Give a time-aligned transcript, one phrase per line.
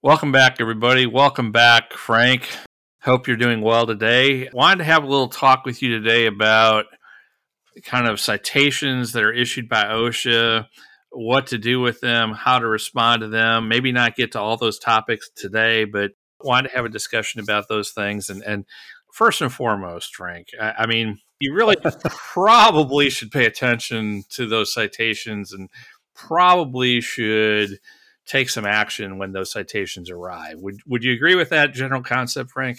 [0.00, 1.06] Welcome back, everybody.
[1.06, 2.48] Welcome back, Frank.
[3.02, 4.48] Hope you're doing well today.
[4.52, 6.84] Wanted to have a little talk with you today about
[7.82, 10.66] kind of citations that are issued by OSHA,
[11.10, 13.66] what to do with them, how to respond to them.
[13.66, 16.12] Maybe not get to all those topics today, but
[16.44, 18.30] wanted to have a discussion about those things.
[18.30, 18.66] And, and
[19.12, 24.72] first and foremost, Frank, I, I mean, you really probably should pay attention to those
[24.72, 25.68] citations and
[26.14, 27.80] probably should
[28.28, 30.56] take some action when those citations arrive.
[30.58, 32.78] Would would you agree with that general concept, Frank?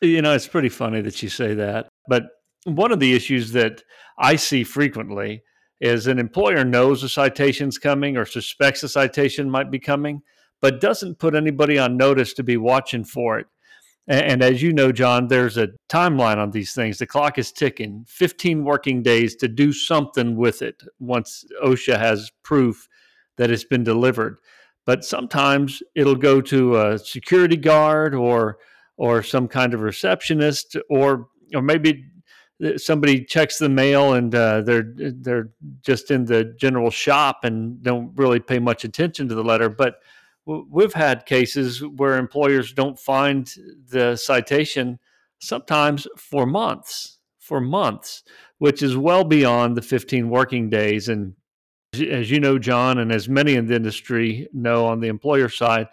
[0.00, 1.88] You know, it's pretty funny that you say that.
[2.08, 2.24] But
[2.64, 3.82] one of the issues that
[4.18, 5.42] I see frequently
[5.80, 10.22] is an employer knows a citation's coming or suspects a citation might be coming,
[10.60, 13.46] but doesn't put anybody on notice to be watching for it.
[14.06, 16.98] And, as you know, John, there's a timeline on these things.
[16.98, 22.30] The clock is ticking 15 working days to do something with it once OSHA has
[22.42, 22.86] proof
[23.38, 24.36] that it's been delivered
[24.86, 28.58] but sometimes it'll go to a security guard or
[28.96, 32.04] or some kind of receptionist or or maybe
[32.76, 35.50] somebody checks the mail and uh, they're they're
[35.82, 39.68] just in the general shop and don't really pay much attention to the letter.
[39.68, 39.96] But
[40.46, 43.50] we've had cases where employers don't find
[43.88, 44.98] the citation
[45.40, 48.22] sometimes for months for months
[48.58, 51.34] which is well beyond the 15 working days and
[52.00, 55.88] as you know, John, and as many in the industry know on the employer side,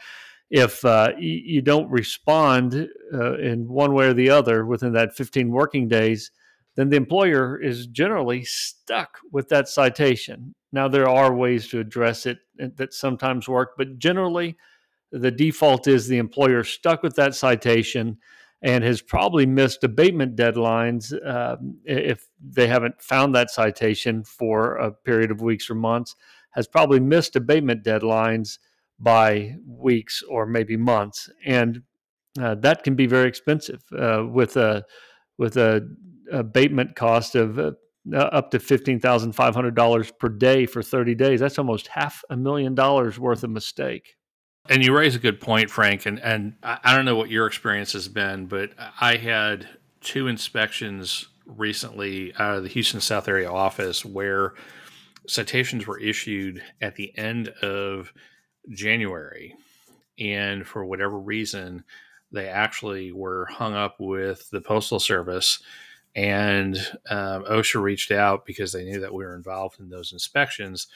[0.50, 5.50] if uh, you don't respond uh, in one way or the other within that 15
[5.50, 6.31] working days,
[6.75, 10.53] then the employer is generally stuck with that citation.
[10.74, 14.58] Now, there are ways to address it uh, that sometimes work, but generally,
[15.12, 18.18] the default is the employer stuck with that citation
[18.62, 24.92] and has probably missed abatement deadlines um, if they haven't found that citation for a
[24.92, 26.16] period of weeks or months,
[26.52, 28.60] has probably missed abatement deadlines
[29.00, 31.82] by weeks or maybe months, and
[32.40, 34.86] uh, that can be very expensive uh, with a
[35.38, 35.88] with a
[36.32, 37.72] abatement cost of uh,
[38.16, 41.40] up to fifteen thousand five hundred dollars per day for thirty days.
[41.40, 44.16] That's almost half a million dollars worth of mistake.
[44.70, 46.06] And you raise a good point, Frank.
[46.06, 49.68] And and I don't know what your experience has been, but I had
[50.02, 54.54] two inspections recently out of the Houston South area office where
[55.28, 58.14] citations were issued at the end of
[58.70, 59.56] January,
[60.20, 61.84] and for whatever reason,
[62.32, 65.60] they actually were hung up with the postal service.
[66.14, 66.76] And
[67.10, 70.88] um, OSHA reached out because they knew that we were involved in those inspections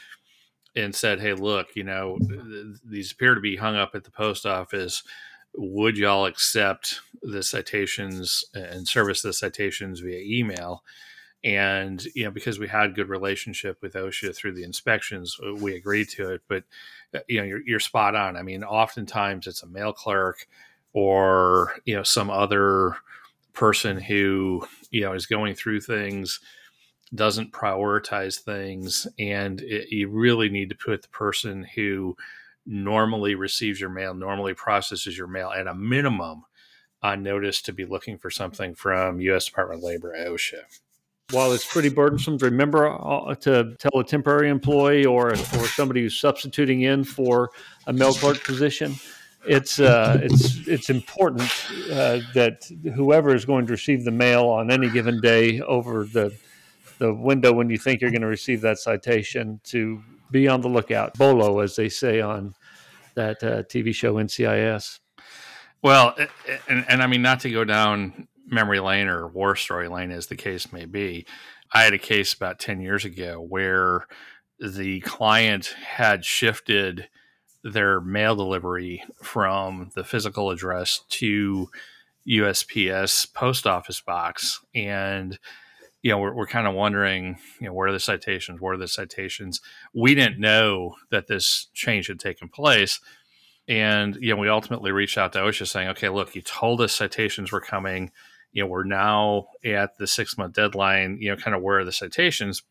[0.75, 2.17] and said, "Hey, look, you know,
[2.83, 5.03] these appear to be hung up at the post office.
[5.55, 10.83] Would y'all accept the citations and service the citations via email?"
[11.43, 15.75] And you know, because we had good relationship with OSHA through the inspections, uh, we
[15.75, 16.41] agreed to it.
[16.47, 16.63] But
[17.13, 18.35] uh, you know, you're, you're spot on.
[18.35, 20.47] I mean, oftentimes it's a mail clerk
[20.93, 22.97] or you know some other
[23.53, 26.39] person who you know is going through things
[27.15, 32.15] doesn't prioritize things and it, you really need to put the person who
[32.65, 36.43] normally receives your mail normally processes your mail at a minimum
[37.01, 40.59] on notice to be looking for something from u.s department of labor osha.
[41.31, 46.19] While it's pretty burdensome remember uh, to tell a temporary employee or or somebody who's
[46.19, 47.49] substituting in for
[47.87, 48.95] a mail clerk position,
[49.47, 51.49] it's uh, it's it's important
[51.91, 56.31] uh, that whoever is going to receive the mail on any given day over the
[56.97, 60.67] the window when you think you're going to receive that citation to be on the
[60.67, 61.17] lookout.
[61.17, 62.55] Bolo, as they say on
[63.15, 64.99] that uh, TV show NCIS.
[65.81, 66.15] Well,
[66.67, 70.27] and, and I mean, not to go down memory lane or war story lane, as
[70.27, 71.25] the case may be.
[71.73, 74.05] I had a case about 10 years ago where
[74.59, 77.07] the client had shifted
[77.63, 81.69] their mail delivery from the physical address to
[82.27, 84.61] USPS post office box.
[84.73, 85.39] And
[86.05, 88.61] you know, we're, we're kind of wondering, you know, where are the citations?
[88.61, 89.59] Where are the citations?
[89.91, 92.99] We didn't know that this change had taken place.
[93.67, 96.95] And, you know, we ultimately reached out to OSHA saying, okay, look, you told us
[96.95, 98.11] citations were coming.
[98.51, 101.83] You know, we're now at the six month deadline, you know, kind of where are
[101.83, 102.61] the citations?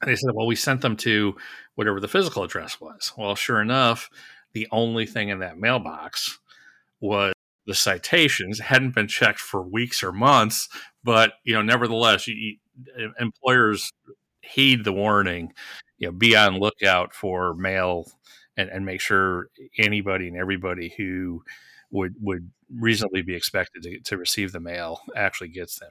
[0.00, 1.36] And they said, well, we sent them to
[1.74, 3.12] whatever the physical address was.
[3.18, 4.08] Well, sure enough,
[4.54, 6.38] the only thing in that mailbox
[7.00, 7.34] was
[7.68, 10.70] the citations hadn't been checked for weeks or months,
[11.04, 13.92] but you know, nevertheless, you, you, employers
[14.40, 15.52] heed the warning.
[15.98, 18.10] You know, be on lookout for mail
[18.56, 21.42] and, and make sure anybody and everybody who
[21.90, 25.90] would would reasonably be expected to, to receive the mail actually gets them.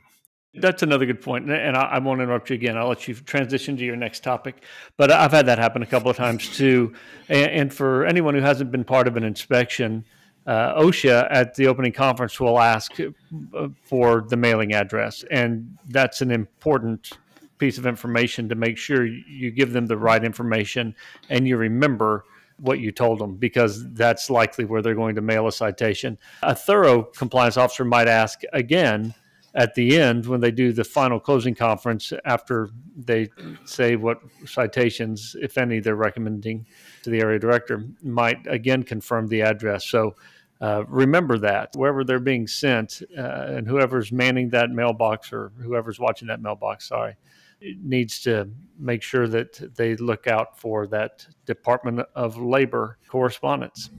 [0.56, 2.75] That's another good point, and I, I, won't interrupt you again.
[2.75, 4.63] I'll let you transition to your next topic.
[4.95, 6.94] But I've had that happen a couple of times too.
[7.29, 10.06] And, and for anyone who hasn't been part of an inspection,
[10.47, 16.21] uh, OSHA at the opening conference will ask uh, for the mailing address, and that's
[16.21, 17.11] an important
[17.57, 20.95] piece of information to make sure you give them the right information
[21.29, 22.23] and you remember
[22.59, 26.17] what you told them because that's likely where they're going to mail a citation.
[26.44, 29.13] A thorough compliance officer might ask again
[29.55, 33.29] at the end when they do the final closing conference after they
[33.65, 36.65] say what citations, if any, they're recommending
[37.03, 39.85] to the area director, might again confirm the address.
[39.85, 40.15] So
[40.59, 46.00] uh, remember that wherever they're being sent uh, and whoever's manning that mailbox or whoever's
[46.00, 47.15] watching that mailbox, sorry,
[47.62, 53.89] needs to make sure that they look out for that Department of Labor correspondence.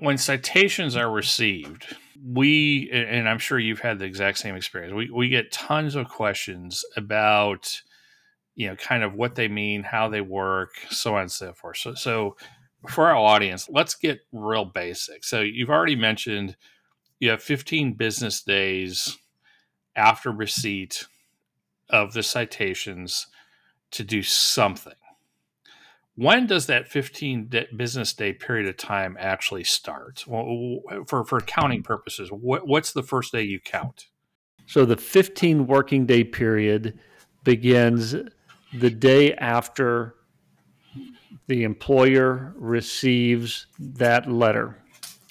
[0.00, 5.10] When citations are received, we, and I'm sure you've had the exact same experience, we,
[5.10, 7.80] we get tons of questions about,
[8.54, 11.78] you know, kind of what they mean, how they work, so on and so forth.
[11.78, 12.36] So, so
[12.88, 15.24] for our audience, let's get real basic.
[15.24, 16.56] So you've already mentioned
[17.18, 19.18] you have 15 business days
[19.94, 21.06] after receipt
[21.90, 23.26] of the citations
[23.90, 24.94] to do something.
[26.14, 30.24] When does that 15 day, business day period of time actually start?
[30.26, 34.06] Well, for, for accounting purposes, what, what's the first day you count?
[34.66, 36.98] So the 15 working day period
[37.44, 38.14] begins
[38.72, 40.14] the day after
[41.46, 44.76] the employer receives that letter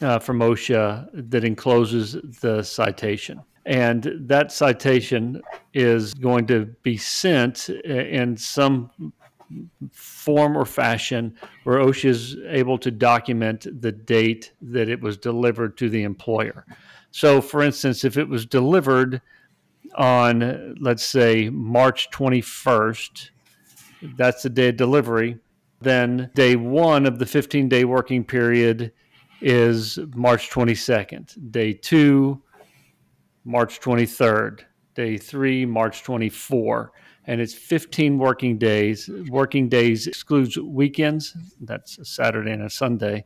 [0.02, 3.42] uh, from OSHA that encloses the citation.
[3.66, 5.42] And that citation
[5.74, 8.90] is going to be sent in some
[9.92, 15.78] form or fashion where OSHA is able to document the date that it was delivered
[15.78, 16.66] to the employer.
[17.12, 19.22] So, for instance, if it was delivered
[19.96, 23.32] on, let's say, March 21st,
[24.16, 25.40] that's the day of delivery,
[25.82, 28.92] then day one of the 15 day working period
[29.42, 31.52] is March 22nd.
[31.52, 32.42] Day two,
[33.46, 34.62] March 23rd.
[34.96, 36.92] Day three, March 24.
[37.26, 39.10] And it's 15 working days.
[39.30, 41.38] Working days excludes weekends.
[41.62, 43.24] That's a Saturday and a Sunday.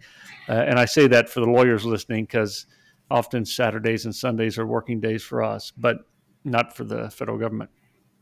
[0.47, 2.67] Uh, and I say that for the lawyers listening because
[3.09, 5.97] often Saturdays and Sundays are working days for us, but
[6.43, 7.69] not for the federal government.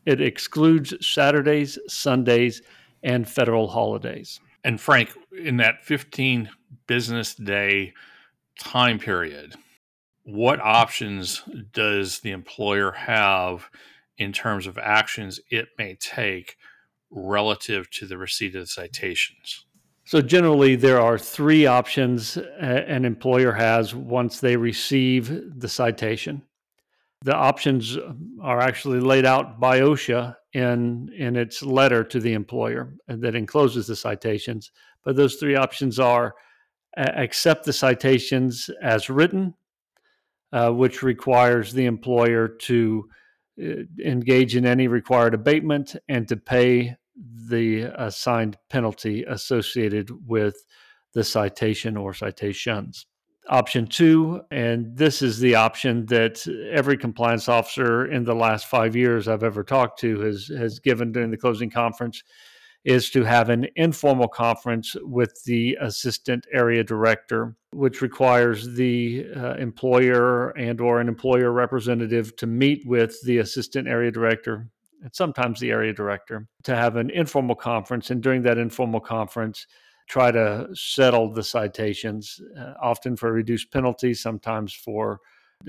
[0.06, 2.62] It excludes Saturdays, Sundays,
[3.04, 4.40] and federal holidays.
[4.64, 6.50] And Frank, in that 15
[6.88, 7.94] business day
[8.60, 9.56] time period,
[10.24, 11.42] what options
[11.74, 13.70] does the employer have
[14.18, 16.58] in terms of actions it may take
[17.10, 19.66] relative to the receipt of the citations?
[20.06, 26.44] So, generally, there are three options uh, an employer has once they receive the citation.
[27.24, 27.98] The options
[28.42, 33.88] are actually laid out by OSHA in, in its letter to the employer that encloses
[33.88, 34.72] the citations.
[35.04, 36.36] But those three options are
[36.98, 39.54] accept the citations as written,
[40.52, 43.10] uh, which requires the employer to
[43.62, 43.66] uh,
[44.04, 46.96] engage in any required abatement and to pay
[47.48, 50.56] the assigned penalty associated with
[51.14, 53.06] the citation or citations.
[53.52, 58.96] Option two, and this is the option that every compliance officer in the last five
[58.96, 62.24] years I've ever talked to has, has given during the closing conference,
[62.86, 69.56] is to have an informal conference with the assistant area director which requires the uh,
[69.56, 74.68] employer and or an employer representative to meet with the assistant area director
[75.04, 79.68] and sometimes the area director to have an informal conference and during that informal conference
[80.12, 85.22] try to settle the citations uh, often for reduced penalties sometimes for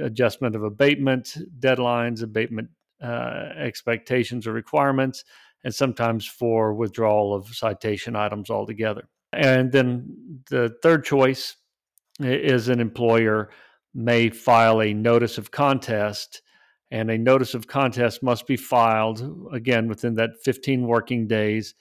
[0.02, 2.68] adjustment of abatement deadlines abatement
[3.02, 5.24] uh, expectations or requirements
[5.64, 9.08] and sometimes for withdrawal of citation items altogether.
[9.32, 11.56] And then the third choice
[12.20, 13.50] is an employer
[13.94, 16.42] may file a notice of contest,
[16.90, 21.74] and a notice of contest must be filed again within that 15 working days.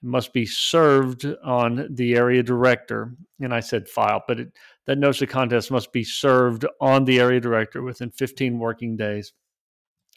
[0.00, 4.52] Must be served on the area director, and I said file, but it,
[4.86, 9.32] that notice of contest must be served on the area director within 15 working days,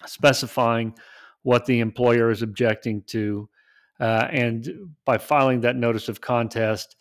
[0.05, 0.93] specifying
[1.41, 3.49] what the employer is objecting to.
[3.99, 4.69] Uh, and
[5.05, 6.95] by filing that notice of contest,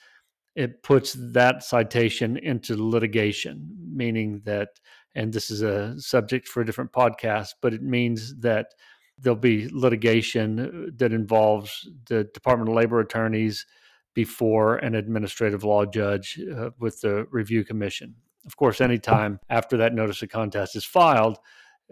[0.57, 4.69] it puts that citation into litigation, meaning that
[5.15, 8.75] and this is a subject for a different podcast, but it means that
[9.21, 13.67] there'll be litigation that involves the Department of Labor attorneys
[14.15, 18.15] before an administrative law judge uh, with the review commission.
[18.47, 21.39] Of course, anytime after that notice of contest is filed,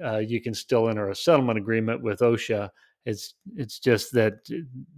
[0.02, 2.70] uh, you can still enter a settlement agreement with OSHA.
[3.04, 4.34] It's it's just that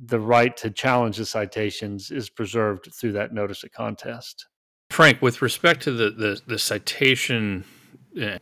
[0.04, 4.46] the right to challenge the citations is preserved through that notice of contest.
[4.90, 7.64] Frank, with respect to the the, the citation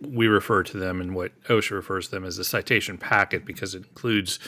[0.00, 3.74] we refer to them and what OSHA refers to them as a citation packet because
[3.74, 4.38] it includes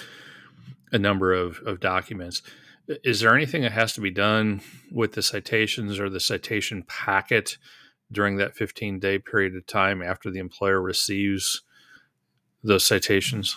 [0.92, 2.42] a number of, of documents.
[3.04, 7.58] Is there anything that has to be done with the citations or the citation packet
[8.10, 11.62] during that 15 day period of time after the employer receives
[12.64, 13.56] those citations?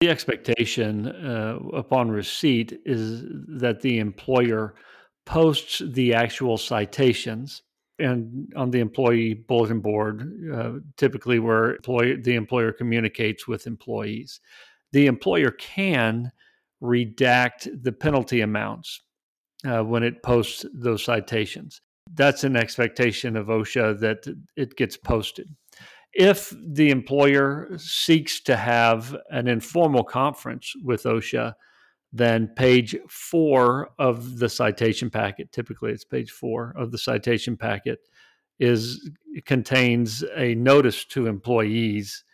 [0.00, 3.22] The expectation uh, upon receipt is
[3.60, 4.74] that the employer
[5.24, 7.62] posts the actual citations
[7.98, 14.40] and on the employee bulletin board, uh, typically where the employer communicates with employees.
[14.92, 16.32] The employer can
[16.82, 19.00] redact the penalty amounts
[19.64, 21.80] uh, when it posts those citations.
[22.14, 25.48] That's an expectation of OSHA that it gets posted.
[26.12, 31.54] If the employer seeks to have an informal conference with OSHA,
[32.12, 38.00] then page four of the citation packet, typically it's page four of the citation packet,
[38.58, 39.10] is
[39.46, 42.24] contains a notice to employees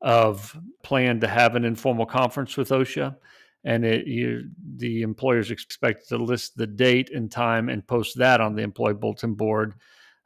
[0.00, 3.16] of plan to have an informal conference with OSHA.
[3.64, 8.16] And it, you, the employer is expected to list the date and time and post
[8.18, 9.74] that on the employee bulletin board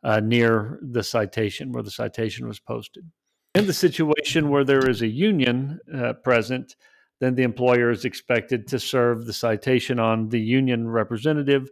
[0.03, 3.11] uh, near the citation where the citation was posted.
[3.55, 6.77] In the situation where there is a union uh, present,
[7.21, 11.71] then the employer is expected to serve the citation on the union representative.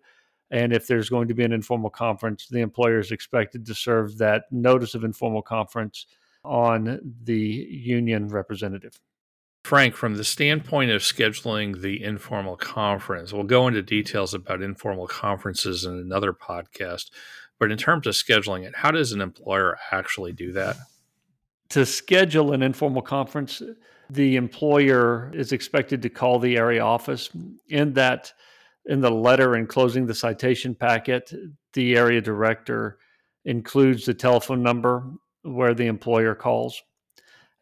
[0.51, 4.19] And if there's going to be an informal conference, the employer is expected to serve
[4.19, 6.07] that notice of informal conference
[6.45, 9.01] on the union representative.
[9.65, 15.07] Frank, from the standpoint of scheduling the informal conference, we'll go into details about informal
[15.07, 17.11] conferences in another podcast.
[17.59, 20.77] But in terms of scheduling it, how does an employer actually do that?
[21.71, 23.61] To schedule an informal conference,
[24.11, 27.31] the employer is expected to call the area office.
[27.69, 28.33] In that
[28.87, 31.33] in the letter enclosing the citation packet
[31.75, 32.99] the area director
[33.45, 35.11] includes the telephone number
[35.43, 36.83] where the employer calls.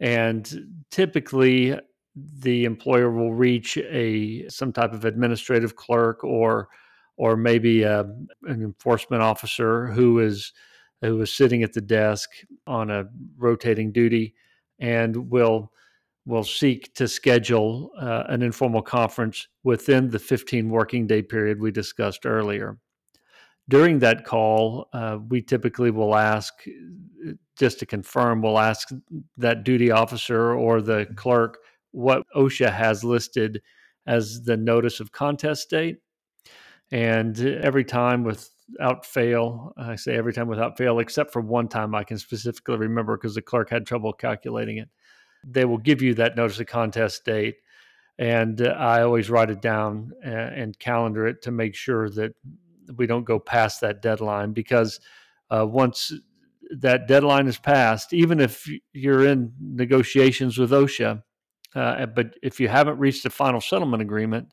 [0.01, 1.79] And typically
[2.15, 6.69] the employer will reach a some type of administrative clerk or
[7.19, 10.53] or maybe a, an enforcement officer who is
[11.03, 12.31] who is sitting at the desk
[12.67, 13.05] on a
[13.37, 14.35] rotating duty
[14.79, 15.73] and will
[16.27, 21.71] will seek to schedule uh, an informal conference within the 15 working day period we
[21.71, 22.77] discussed earlier.
[23.69, 26.53] During that call, uh, we typically will ask,
[27.57, 28.91] just to confirm, we'll ask
[29.37, 31.59] that duty officer or the clerk
[31.93, 33.63] what OSHA has listed
[34.07, 35.99] as the notice of contest date.
[36.93, 41.95] And every time without fail, I say every time without fail, except for one time
[41.95, 44.89] I can specifically remember because the clerk had trouble calculating it
[45.45, 47.57] they will give you that notice of contest date.
[48.19, 52.33] And uh, I always write it down and, calendar it to make sure that
[52.97, 55.01] we don't go past that deadline because
[55.51, 56.13] uh, once
[56.71, 61.23] that deadline is passed, even if you're in negotiations with OSHA,
[61.75, 64.49] uh, but if you haven't reached a final settlement agreement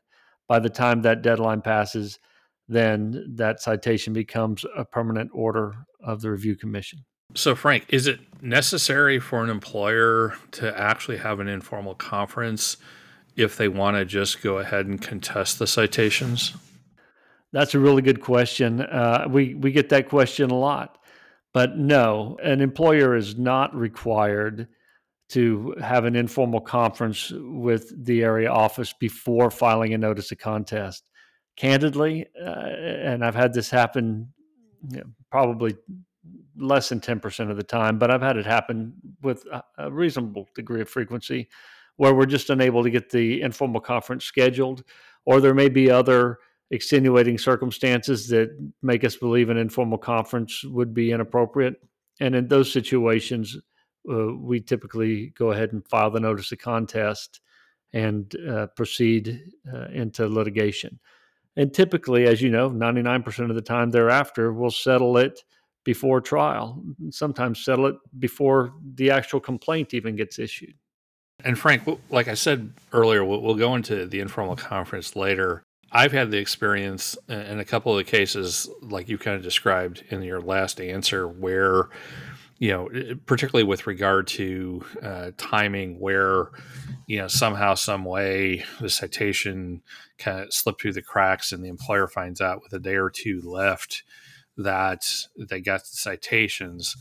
[0.48, 2.20] by the time that deadline passes,
[2.68, 7.00] then that citation becomes a permanent order of the review commission.
[7.36, 12.78] So, Frank, is it necessary for an employer to actually have an informal conference
[13.36, 16.54] if they want to just go ahead and contest the citations?
[17.52, 18.82] That's a really good question.
[18.82, 20.98] Uh, we we get that question a lot,
[21.54, 24.68] but no, an employer is not required
[25.30, 31.04] to have an informal conference with the area office before filing a notice of contest.
[31.56, 34.34] Candidly, uh, and I've had this happen
[34.90, 35.76] you know, probably
[36.58, 39.46] less than 10% of the time, but I've had it happen with
[39.78, 41.50] a reasonable degree of frequency
[41.98, 44.84] where we're just unable to get the informal conference scheduled,
[45.26, 46.40] or there may be other
[46.72, 48.50] extenuating circumstances that
[48.82, 51.76] make us believe an informal conference would be inappropriate.
[52.20, 53.58] And in those situations,
[54.10, 57.42] uh, we typically go ahead and file the notice of contest
[57.94, 59.40] and uh, proceed
[59.72, 61.00] uh, into litigation.
[61.56, 65.44] And typically, as you know, 99% of the time thereafter, we'll settle it
[65.84, 70.76] before trial, sometimes settle it before the actual complaint even gets issued.
[71.44, 75.64] And Frank, like I said earlier, we'll, go into the informal conference later.
[75.92, 80.04] I've had the experience in a couple of the cases, like you kind of described
[80.10, 81.90] in your last answer, where
[82.60, 82.90] you know,
[83.26, 86.50] particularly with regard to uh, timing, where
[87.08, 89.82] you know somehow, some way, the citation
[90.18, 93.10] kind of slipped through the cracks, and the employer finds out with a day or
[93.10, 94.04] two left
[94.58, 95.06] that
[95.38, 96.96] they got the citations.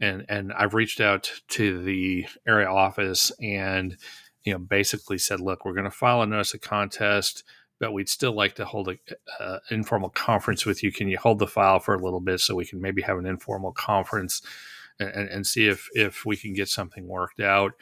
[0.00, 3.96] And and I've reached out to the area office and
[4.44, 7.44] you know basically said, look, we're going to file a notice of contest
[7.80, 8.98] but we'd still like to hold an
[9.40, 10.92] uh, informal conference with you.
[10.92, 13.26] Can you hold the file for a little bit so we can maybe have an
[13.26, 14.42] informal conference
[15.00, 17.72] and, and see if if we can get something worked out?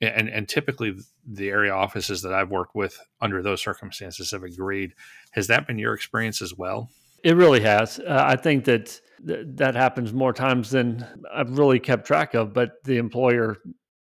[0.00, 0.94] And and typically
[1.26, 4.94] the area offices that I've worked with under those circumstances have agreed.
[5.32, 6.90] Has that been your experience as well?
[7.24, 7.98] It really has.
[7.98, 12.52] Uh, I think that th- that happens more times than I've really kept track of.
[12.52, 13.56] But the employer,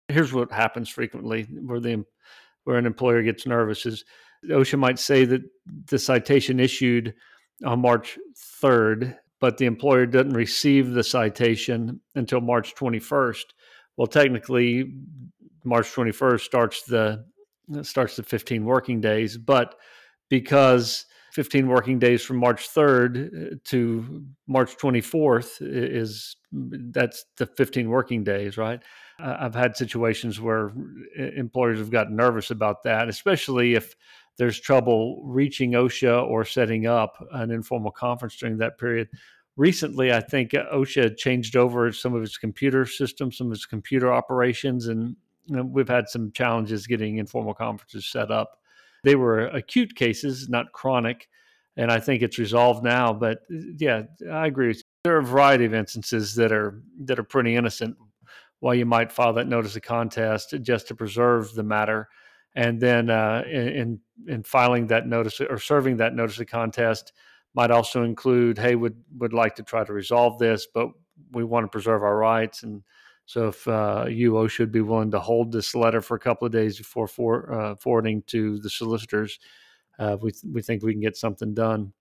[0.08, 2.06] here's what happens frequently, where the
[2.64, 4.04] where an employer gets nervous is
[4.46, 5.42] OSHA might say that
[5.88, 7.14] the citation issued
[7.66, 8.18] on March
[8.62, 13.46] 3rd, but the employer doesn't receive the citation until March 21st.
[13.96, 14.94] Well, technically,
[15.64, 17.26] March 21st starts the
[17.82, 19.76] starts the 15 working days, but
[20.30, 21.07] because
[21.38, 28.24] 15 working days from March 3rd uh, to March 24th is that's the 15 working
[28.24, 28.82] days, right?
[29.20, 30.70] I've had situations where
[31.20, 33.96] uh, employers have gotten nervous about that, especially if
[34.40, 39.08] there's trouble reaching OSHA or setting up an informal conference during that period.
[39.58, 44.12] Recently, I think OSHA changed over some of its computer systems, some of its computer
[44.12, 45.16] operations, and
[45.48, 48.58] we've had some challenges getting informal conferences set up.
[49.08, 51.30] They were acute cases, not chronic,
[51.78, 53.14] and I think it's resolved now.
[53.14, 54.76] But yeah, I agree.
[55.06, 57.96] There are a variety of instances that are that are pretty innocent.
[58.60, 62.10] Why you might file that notice of contest just to preserve the matter
[62.58, 67.14] and then uh, in in filing that notice or serving that notice of contest
[67.54, 70.90] might also include, hey, would would like to try to resolve this, but
[71.32, 72.82] we want to preserve our rights, and
[73.28, 76.54] so if uh, UO should be willing to hold this letter for a couple of
[76.54, 79.38] days before for, uh, forwarding to the solicitors,
[80.00, 81.92] uh, we we think we can get something done.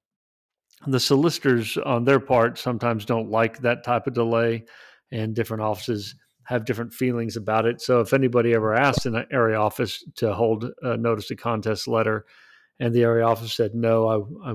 [0.86, 4.66] The solicitors, on their part, sometimes don't like that type of delay,
[5.10, 7.80] and different offices have different feelings about it.
[7.80, 12.24] So if anybody ever asked an area office to hold a notice of contest letter,
[12.78, 14.52] and the area office said no, I,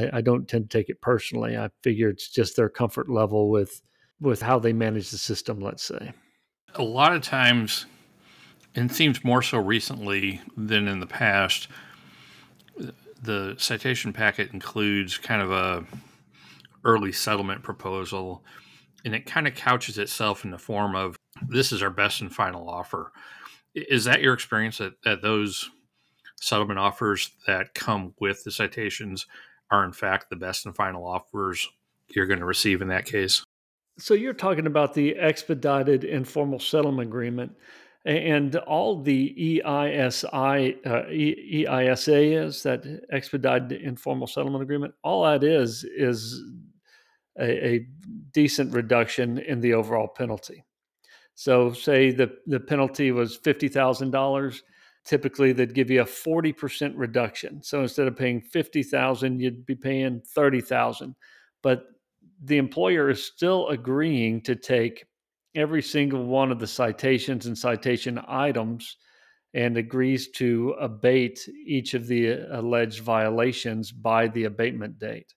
[0.00, 1.54] I I don't tend to take it personally.
[1.58, 3.82] I figure it's just their comfort level with
[4.22, 5.60] with how they manage the system.
[5.60, 6.12] Let's say.
[6.74, 7.84] A lot of times,
[8.74, 11.68] and it seems more so recently than in the past,
[13.22, 15.84] the citation packet includes kind of a
[16.84, 18.42] early settlement proposal
[19.04, 21.16] and it kind of couches itself in the form of
[21.48, 23.12] this is our best and final offer.
[23.74, 25.70] Is that your experience that, that those
[26.40, 29.26] settlement offers that come with the citations
[29.70, 31.68] are in fact the best and final offers
[32.08, 33.44] you're going to receive in that case?
[33.98, 37.52] So you're talking about the expedited informal settlement agreement
[38.04, 44.94] and all the EISI, uh, EISA is that expedited informal settlement agreement.
[45.04, 46.42] All that is is
[47.38, 47.86] a, a
[48.32, 50.64] decent reduction in the overall penalty.
[51.34, 54.60] So, say the, the penalty was $50,000,
[55.04, 57.62] typically they'd give you a 40% reduction.
[57.62, 61.14] So, instead of paying 50000 you'd be paying 30000
[61.62, 61.84] But
[62.44, 65.04] the employer is still agreeing to take
[65.54, 68.96] every single one of the citations and citation items
[69.54, 75.34] and agrees to abate each of the uh, alleged violations by the abatement date.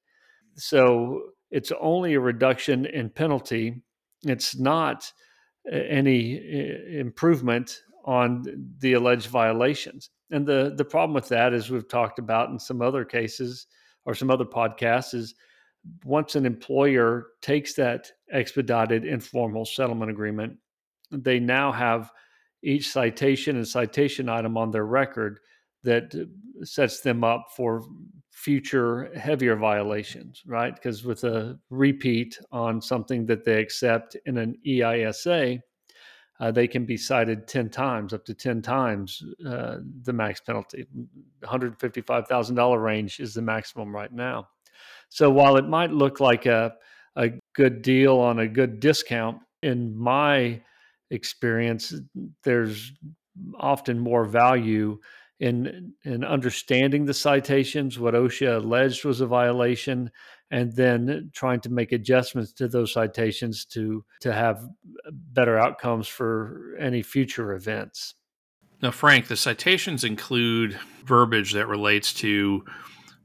[0.55, 3.81] So, it's only a reduction in penalty.
[4.23, 5.11] It's not
[5.71, 8.43] uh, any uh, improvement on
[8.79, 10.09] the alleged violations.
[10.31, 13.67] And the the problem with that, as we've talked about in some other cases
[14.05, 15.35] or some other podcasts, is
[16.03, 20.57] once an employer takes that expedited informal settlement agreement,
[21.11, 22.11] they now have
[22.63, 25.39] each citation and citation item on their record
[25.83, 26.13] that
[26.63, 27.83] sets them up for
[28.31, 30.75] future heavier violations, right?
[30.75, 35.59] Because with a repeat on something that they accept in an EISA,
[36.39, 40.85] uh, they can be cited 10 times, up to 10 times uh, the max penalty.
[41.43, 44.47] $155,000 range is the maximum right now.
[45.15, 46.73] So while it might look like a,
[47.15, 50.61] a good deal on a good discount, in my
[51.09, 51.93] experience,
[52.43, 52.91] there's
[53.57, 54.99] often more value
[55.39, 60.11] in in understanding the citations, what OSHA alleged was a violation,
[60.51, 64.67] and then trying to make adjustments to those citations to to have
[65.09, 68.15] better outcomes for any future events.
[68.81, 72.65] Now, Frank, the citations include verbiage that relates to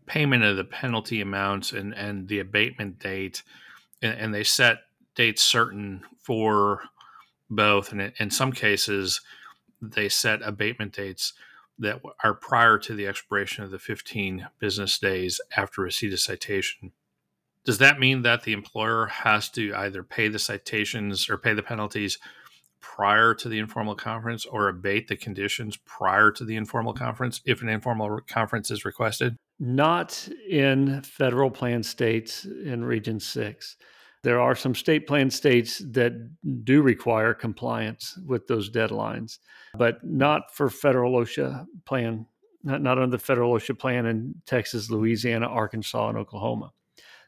[0.06, 3.42] payment of the penalty amounts and, and the abatement date,
[4.02, 4.78] and, and they set
[5.14, 6.82] dates certain for
[7.48, 9.20] both, and in some cases,
[9.82, 11.32] they set abatement dates
[11.78, 16.92] that are prior to the expiration of the 15 business days after receipt of citation.
[17.64, 21.62] Does that mean that the employer has to either pay the citations or pay the
[21.62, 22.18] penalties
[22.80, 27.62] prior to the informal conference or abate the conditions prior to the informal conference if
[27.62, 29.36] an informal conference is requested?
[29.60, 33.76] Not in federal plan states in Region 6.
[34.22, 36.12] There are some state plan states that
[36.64, 39.38] do require compliance with those deadlines,
[39.74, 42.26] but not for federal OSHA plan,
[42.62, 46.72] not, not under the federal OSHA plan in Texas, Louisiana, Arkansas, and Oklahoma.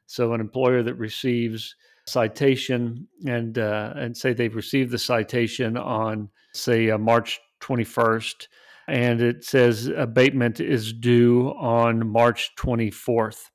[0.06, 6.28] So, an employer that receives citation and uh, and say they've received the citation on
[6.52, 8.48] say uh, March 21st
[8.88, 13.50] and it says abatement is due on March 24th.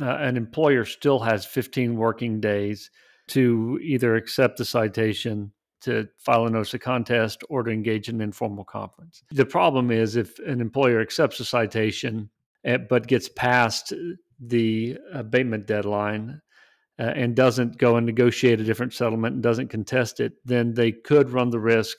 [0.00, 2.90] Uh, an employer still has 15 working days
[3.28, 8.16] to either accept the citation, to file a notice of contest, or to engage in
[8.16, 9.22] an informal conference.
[9.30, 12.30] The problem is if an employer accepts a citation
[12.64, 13.92] eh, but gets past
[14.40, 16.40] the abatement deadline,
[16.98, 20.92] uh, and doesn't go and negotiate a different settlement and doesn't contest it, then they
[20.92, 21.98] could run the risk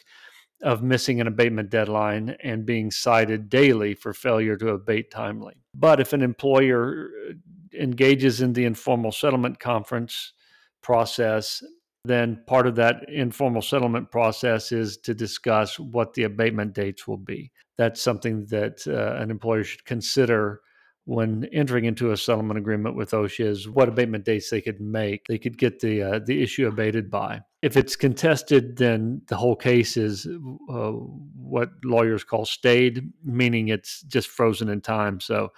[0.61, 5.55] of missing an abatement deadline and being cited daily for failure to abate timely.
[5.73, 7.33] But if an employer uh,
[7.77, 10.33] engages in the informal settlement conference
[10.81, 11.61] process,
[12.05, 17.17] then part of that informal settlement process is to discuss what the abatement dates will
[17.17, 17.51] be.
[17.77, 20.61] That's something that uh, an employer should consider
[21.05, 25.25] when entering into a settlement agreement with OSHA is what abatement dates they could make.
[25.27, 27.41] They could get the uh, the issue abated by.
[27.61, 34.01] If it's contested, then the whole case is uh, what lawyers call stayed, meaning it's
[34.01, 35.19] just frozen in time.
[35.19, 35.49] So,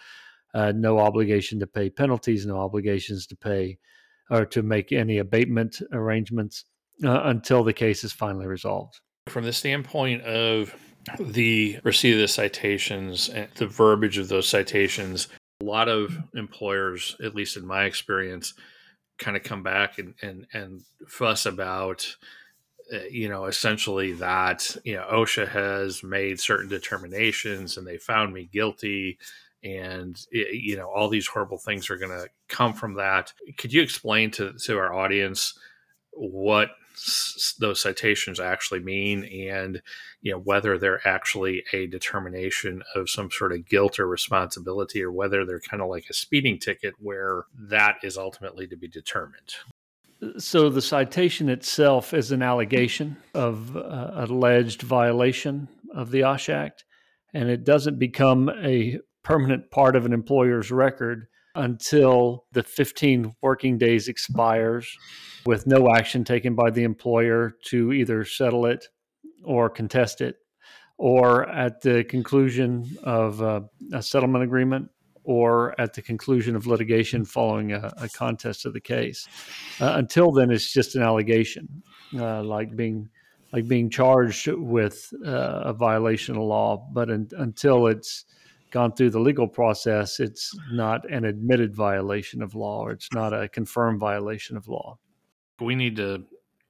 [0.53, 3.77] uh, no obligation to pay penalties, no obligations to pay
[4.29, 6.65] or to make any abatement arrangements
[7.03, 8.99] uh, until the case is finally resolved.
[9.29, 10.75] From the standpoint of
[11.19, 15.27] the receipt of the citations and the verbiage of those citations,
[15.67, 18.53] lot of employers, at least in my experience,
[19.17, 22.15] kind of come back and and, and fuss about
[22.93, 28.33] uh, you know essentially that you know OSHA has made certain determinations and they found
[28.33, 29.17] me guilty
[29.63, 33.33] and you know all these horrible things are going to come from that.
[33.57, 35.57] Could you explain to to our audience
[36.11, 36.69] what
[37.59, 39.81] those citations actually mean and
[40.21, 45.11] you know whether they're actually a determination of some sort of guilt or responsibility or
[45.11, 49.55] whether they're kind of like a speeding ticket where that is ultimately to be determined.
[50.39, 56.85] So the citation itself is an allegation of uh, alleged violation of the OSH Act,
[57.33, 61.27] and it doesn't become a permanent part of an employer's record
[61.57, 64.95] until the 15 working days expires
[65.45, 68.85] with no action taken by the employer to either settle it
[69.43, 70.35] or contest it,
[70.97, 74.89] or at the conclusion of a, a settlement agreement,
[75.23, 79.27] or at the conclusion of litigation following a, a contest of the case.
[79.79, 81.83] Uh, until then, it's just an allegation,
[82.17, 83.09] uh, like being
[83.53, 86.85] like being charged with uh, a violation of law.
[86.91, 88.25] But in, until it's
[88.71, 93.33] gone through the legal process, it's not an admitted violation of law, or it's not
[93.33, 94.97] a confirmed violation of law
[95.59, 96.23] we need to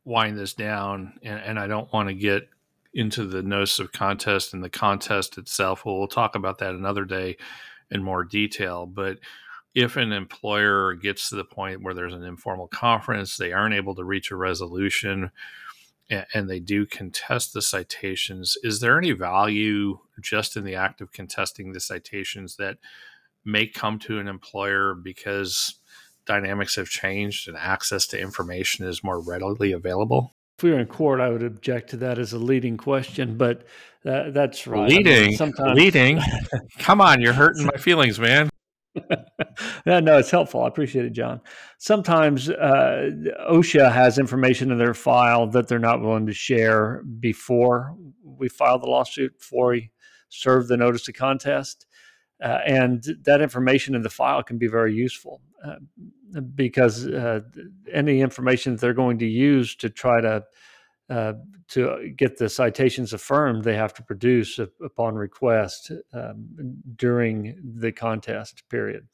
[0.05, 2.49] wind this down, and, and I don't want to get
[2.93, 5.85] into the notice of contest and the contest itself.
[5.85, 7.37] Well, we'll talk about that another day
[7.91, 8.85] in more detail.
[8.85, 9.19] But
[9.75, 13.95] if an employer gets to the point where there's an informal conference, they aren't able
[13.95, 15.31] to reach a resolution,
[16.09, 21.11] and, they do contest the citations, is there any value just in the act of
[21.11, 22.77] contesting the citations that
[23.43, 25.75] may come to an employer because
[26.25, 30.33] dynamics have changed and access to information is more readily available?
[30.57, 33.63] If we were in court, I would object to that as a leading question, but
[34.05, 34.89] uh, that's right.
[34.89, 35.77] Leading, I mean, sometimes...
[35.77, 36.19] leading.
[36.79, 38.49] Come on, you're hurting my feelings, man.
[39.85, 40.63] Yeah, no, it's helpful.
[40.63, 41.41] I appreciate it, John.
[41.77, 43.09] Sometimes uh,
[43.49, 48.79] OSHA has information in their file that they're not willing to share before we file
[48.79, 49.91] the lawsuit, before we
[50.29, 51.85] serve the notice of contest.
[52.41, 55.75] Uh, and that information in the file can be very useful uh,
[56.55, 57.39] because uh,
[57.91, 60.43] any information that they're going to use to try to
[61.09, 61.33] uh,
[61.69, 66.47] to get the citations affirmed, they have to produce upon request um,
[66.95, 69.07] during the contest period,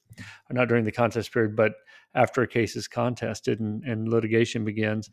[0.49, 1.73] or not during the contest period, but
[2.15, 5.09] after a case is contested and, and litigation begins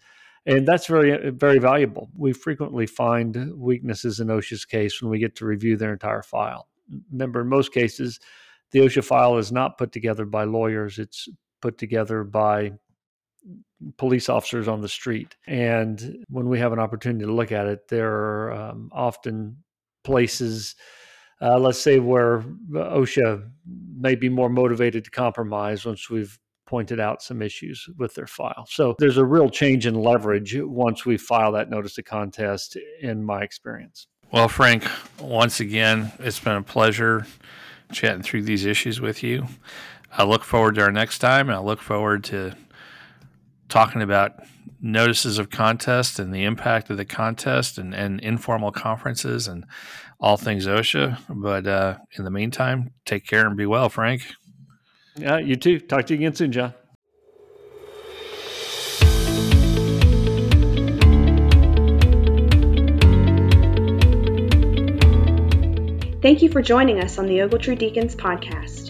[0.47, 2.09] and that's very very valuable.
[2.17, 6.67] We frequently find weaknesses in OSHA's case when we get to review their entire file
[7.11, 8.21] remember, in most cases,
[8.71, 10.99] the OSHA file is not put together by lawyers.
[10.99, 11.29] It's
[11.61, 12.73] put together by
[13.97, 15.37] police officers on the street.
[15.47, 19.57] And when we have an opportunity to look at it, there are um, often
[20.05, 20.75] places,
[21.41, 22.41] uh, let's say, where
[22.73, 23.49] OSHA
[23.97, 28.65] may be more motivated to compromise once we've pointed out some issues with their file.
[28.69, 33.25] So there's a real change in leverage once we file that notice of contest, in
[33.25, 34.07] my experience.
[34.31, 34.85] Well, Frank,
[35.21, 37.27] once again, it's been a pleasure
[37.91, 39.49] chatting through these issues with you.
[40.13, 42.55] I look forward to our next time, and I look forward to
[43.71, 44.33] talking about
[44.83, 49.65] notices of contest and the impact of the contest and, and informal conferences and
[50.21, 51.19] all things OSHA.
[51.29, 54.23] But uh, in the meantime, take care and be well, Frank.
[55.17, 55.81] Yeah, you too.
[55.81, 56.75] Talk to you again soon, John.
[66.23, 68.90] Thank you for joining us on the Ogletree Deakins podcast.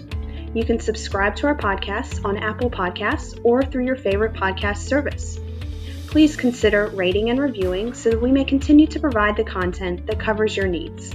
[0.52, 5.38] You can subscribe to our podcast on Apple Podcasts or through your favorite podcast service.
[6.08, 10.18] Please consider rating and reviewing so that we may continue to provide the content that
[10.18, 11.12] covers your needs.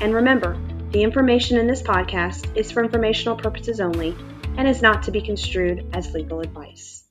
[0.00, 0.58] And remember,
[0.90, 4.16] the information in this podcast is for informational purposes only
[4.56, 7.01] and is not to be construed as legal advice.